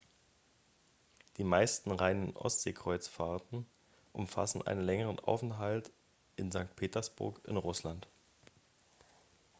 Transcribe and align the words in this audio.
die 1.37 1.43
meisten 1.43 1.91
reinen 1.91 2.35
ostseekreuzfahrten 2.35 3.67
umfassen 4.13 4.65
einen 4.65 4.81
längeren 4.81 5.19
aufenthalt 5.19 5.91
in 6.37 6.51
st. 6.51 6.75
petersburg 6.75 7.39
in 7.45 7.55
russland 7.57 8.07